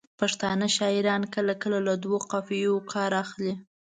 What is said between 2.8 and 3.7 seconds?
کار اخلي.